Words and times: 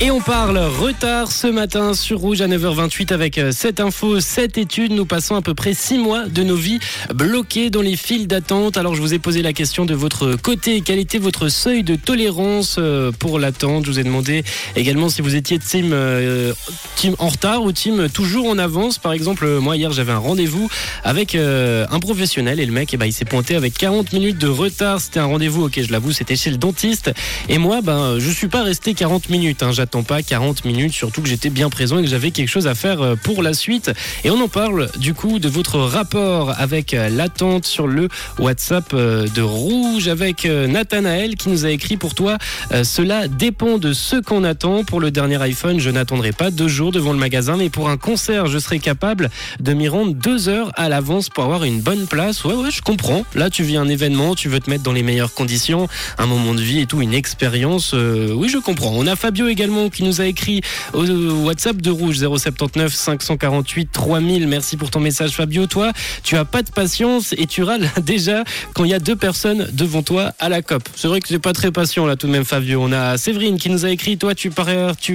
Et 0.00 0.12
on 0.12 0.20
parle 0.20 0.58
retard 0.58 1.32
ce 1.32 1.48
matin 1.48 1.92
sur 1.92 2.20
Rouge 2.20 2.40
à 2.40 2.46
9h28 2.46 3.12
avec 3.12 3.36
euh, 3.36 3.50
cette 3.50 3.80
info, 3.80 4.20
cette 4.20 4.56
étude. 4.56 4.92
Nous 4.92 5.06
passons 5.06 5.34
à 5.34 5.42
peu 5.42 5.54
près 5.54 5.74
6 5.74 5.98
mois 5.98 6.26
de 6.26 6.44
nos 6.44 6.54
vies 6.54 6.78
bloquées 7.12 7.68
dans 7.68 7.82
les 7.82 7.96
files 7.96 8.28
d'attente. 8.28 8.76
Alors 8.76 8.94
je 8.94 9.00
vous 9.00 9.12
ai 9.12 9.18
posé 9.18 9.42
la 9.42 9.52
question 9.52 9.86
de 9.86 9.94
votre 9.94 10.36
côté. 10.36 10.82
Quel 10.82 11.00
était 11.00 11.18
votre 11.18 11.48
seuil 11.48 11.82
de 11.82 11.96
tolérance 11.96 12.76
euh, 12.78 13.10
pour 13.10 13.40
l'attente? 13.40 13.86
Je 13.86 13.90
vous 13.90 13.98
ai 13.98 14.04
demandé 14.04 14.44
également 14.76 15.08
si 15.08 15.20
vous 15.20 15.34
étiez 15.34 15.58
team, 15.58 15.90
euh, 15.92 16.52
team 16.94 17.16
en 17.18 17.26
retard 17.26 17.64
ou 17.64 17.72
team 17.72 18.08
toujours 18.08 18.46
en 18.46 18.58
avance. 18.58 18.98
Par 18.98 19.12
exemple, 19.12 19.48
moi 19.58 19.76
hier 19.76 19.90
j'avais 19.90 20.12
un 20.12 20.18
rendez-vous 20.18 20.68
avec 21.02 21.34
un 21.34 21.98
professionnel 21.98 22.60
et 22.60 22.66
le 22.66 22.72
mec 22.72 22.94
eh 22.94 22.96
ben, 22.98 23.06
il 23.06 23.12
s'est 23.12 23.24
pointé 23.24 23.56
avec 23.56 23.74
40 23.76 24.12
minutes 24.12 24.38
de 24.38 24.48
retard. 24.48 25.00
C'était 25.00 25.18
un 25.18 25.26
rendez-vous, 25.26 25.64
ok 25.64 25.80
je 25.82 25.90
l'avoue, 25.90 26.12
c'était 26.12 26.36
chez 26.36 26.50
le 26.50 26.56
dentiste. 26.56 27.10
Et 27.48 27.58
moi 27.58 27.80
ben, 27.82 28.20
je 28.20 28.30
suis 28.30 28.48
pas 28.48 28.62
resté 28.62 28.94
40 28.94 29.28
minutes. 29.28 29.64
Hein 29.64 29.72
pas 29.88 30.22
40 30.22 30.64
minutes, 30.64 30.92
surtout 30.92 31.22
que 31.22 31.28
j'étais 31.28 31.50
bien 31.50 31.70
présent 31.70 31.98
et 31.98 32.02
que 32.02 32.08
j'avais 32.08 32.30
quelque 32.30 32.48
chose 32.48 32.66
à 32.66 32.74
faire 32.74 33.00
euh, 33.00 33.16
pour 33.16 33.42
la 33.42 33.52
suite. 33.52 33.90
Et 34.24 34.30
on 34.30 34.40
en 34.40 34.48
parle 34.48 34.88
du 34.98 35.14
coup 35.14 35.38
de 35.38 35.48
votre 35.48 35.78
rapport 35.78 36.52
avec 36.58 36.94
euh, 36.94 37.08
l'attente 37.08 37.66
sur 37.66 37.86
le 37.86 38.08
WhatsApp 38.38 38.92
euh, 38.94 39.26
de 39.28 39.42
Rouge 39.42 40.08
avec 40.08 40.44
Nathanaël 40.46 41.36
qui 41.36 41.48
nous 41.48 41.64
a 41.64 41.70
écrit 41.70 41.96
pour 41.96 42.14
toi. 42.14 42.38
Cela 42.82 43.28
dépend 43.28 43.78
de 43.78 43.92
ce 43.92 44.16
qu'on 44.16 44.44
attend. 44.44 44.84
Pour 44.84 45.00
le 45.00 45.10
dernier 45.10 45.40
iPhone, 45.42 45.80
je 45.80 45.90
n'attendrai 45.90 46.32
pas 46.32 46.50
deux 46.50 46.68
jours 46.68 46.92
devant 46.92 47.12
le 47.12 47.18
magasin, 47.18 47.56
mais 47.56 47.70
pour 47.70 47.88
un 47.88 47.96
concert, 47.96 48.46
je 48.46 48.58
serai 48.58 48.78
capable 48.78 49.30
de 49.60 49.72
m'y 49.72 49.88
rendre 49.88 50.14
deux 50.14 50.48
heures 50.48 50.70
à 50.76 50.88
l'avance 50.88 51.28
pour 51.28 51.44
avoir 51.44 51.64
une 51.64 51.80
bonne 51.80 52.06
place. 52.06 52.44
Ouais, 52.44 52.54
ouais, 52.54 52.70
je 52.70 52.82
comprends. 52.82 53.24
Là, 53.34 53.50
tu 53.50 53.62
vis 53.62 53.76
un 53.76 53.88
événement, 53.88 54.34
tu 54.34 54.48
veux 54.48 54.60
te 54.60 54.70
mettre 54.70 54.82
dans 54.82 54.92
les 54.92 55.02
meilleures 55.02 55.34
conditions, 55.34 55.88
un 56.18 56.26
moment 56.26 56.54
de 56.54 56.60
vie 56.60 56.80
et 56.80 56.86
tout, 56.86 57.00
une 57.00 57.14
expérience. 57.14 57.94
oui, 57.94 58.48
je 58.48 58.58
comprends. 58.58 58.92
On 58.94 59.06
a 59.06 59.16
Fabio 59.16 59.48
également 59.48 59.77
qui 59.88 60.02
nous 60.02 60.20
a 60.20 60.26
écrit 60.26 60.60
au 60.92 61.04
WhatsApp 61.44 61.80
de 61.80 61.90
Rouge 61.90 62.18
079 62.18 62.92
548 62.92 63.90
3000. 63.92 64.48
Merci 64.48 64.76
pour 64.76 64.90
ton 64.90 65.00
message 65.00 65.30
Fabio. 65.32 65.66
Toi, 65.66 65.92
tu 66.22 66.36
as 66.36 66.44
pas 66.44 66.62
de 66.62 66.70
patience 66.70 67.34
et 67.38 67.46
tu 67.46 67.62
râles 67.62 67.88
déjà 68.02 68.44
quand 68.74 68.84
il 68.84 68.90
y 68.90 68.94
a 68.94 68.98
deux 68.98 69.16
personnes 69.16 69.68
devant 69.72 70.02
toi 70.02 70.32
à 70.38 70.48
la 70.48 70.62
COP. 70.62 70.88
C'est 70.96 71.08
vrai 71.08 71.20
que 71.20 71.28
tu 71.28 71.38
pas 71.38 71.52
très 71.52 71.70
patient 71.70 72.06
là 72.06 72.16
tout 72.16 72.26
de 72.26 72.32
même 72.32 72.44
Fabio. 72.44 72.80
On 72.82 72.92
a 72.92 73.16
Séverine 73.16 73.58
qui 73.58 73.70
nous 73.70 73.84
a 73.84 73.90
écrit 73.90 74.18
toi 74.18 74.34
tu, 74.34 74.50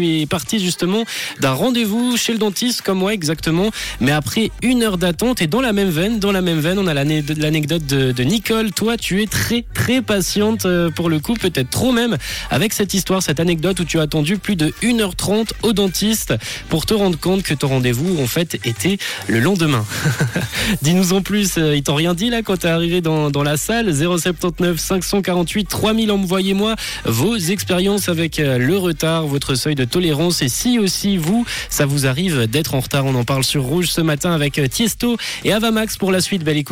es 0.07 0.25
parti 0.25 0.59
justement 0.59 1.03
d'un 1.39 1.51
rendez-vous 1.51 2.17
chez 2.17 2.31
le 2.31 2.39
dentiste 2.39 2.81
comme 2.81 2.99
moi 2.99 3.13
exactement, 3.13 3.69
mais 3.99 4.11
après 4.11 4.51
une 4.61 4.83
heure 4.83 4.97
d'attente 4.97 5.41
et 5.41 5.47
dans 5.47 5.61
la 5.61 5.73
même 5.73 5.89
veine, 5.89 6.19
dans 6.19 6.31
la 6.31 6.41
même 6.41 6.59
veine, 6.59 6.79
on 6.79 6.87
a 6.87 6.93
l'anecdote 6.93 7.85
de, 7.85 8.11
de 8.11 8.23
Nicole. 8.23 8.71
Toi, 8.71 8.97
tu 8.97 9.21
es 9.21 9.27
très 9.27 9.65
très 9.73 10.01
patiente 10.01 10.65
euh, 10.65 10.89
pour 10.89 11.09
le 11.09 11.19
coup, 11.19 11.33
peut-être 11.33 11.69
trop 11.69 11.91
même 11.91 12.17
avec 12.49 12.73
cette 12.73 12.93
histoire, 12.93 13.21
cette 13.21 13.39
anecdote 13.39 13.79
où 13.79 13.83
tu 13.83 13.99
as 13.99 14.03
attendu 14.03 14.37
plus 14.37 14.52
de 14.55 14.73
1h30 14.81 15.49
au 15.63 15.73
dentiste 15.73 16.33
pour 16.69 16.85
te 16.85 16.93
rendre 16.93 17.19
compte 17.19 17.43
que 17.43 17.53
ton 17.53 17.67
rendez-vous 17.67 18.21
en 18.21 18.27
fait 18.27 18.55
était 18.65 18.97
le 19.27 19.39
lendemain. 19.39 19.85
Dis-nous 20.81 21.13
en 21.13 21.21
plus, 21.21 21.57
euh, 21.57 21.75
ils 21.75 21.83
t'ont 21.83 21.95
rien 21.95 22.13
dit 22.13 22.29
là 22.29 22.41
quand 22.41 22.57
t'es 22.57 22.69
arrivé 22.69 23.01
dans, 23.01 23.29
dans, 23.29 23.43
la 23.43 23.57
salle? 23.57 23.93
079 23.93 24.79
548 24.79 25.65
3000 25.65 26.11
envoyez-moi 26.11 26.75
vos 27.05 27.35
expériences 27.35 28.09
avec 28.09 28.39
euh, 28.39 28.57
le 28.57 28.77
retard, 28.77 29.27
votre 29.27 29.55
seuil 29.55 29.75
de 29.75 29.85
tolérance 29.85 30.41
et 30.41 30.49
si 30.49 30.79
aussi 30.79 31.17
vous, 31.17 31.45
ça 31.69 31.85
vous 31.85 32.07
arrive 32.07 32.47
d'être 32.47 32.75
en 32.75 32.79
retard, 32.79 33.05
on 33.05 33.15
en 33.15 33.23
parle 33.23 33.43
sur 33.43 33.63
Rouge 33.63 33.87
ce 33.87 34.01
matin 34.01 34.31
avec 34.31 34.59
euh, 34.59 34.67
Tiesto 34.67 35.17
et 35.43 35.51
Avamax 35.51 35.97
pour 35.97 36.11
la 36.11 36.21
suite. 36.21 36.43
Belle. 36.43 36.53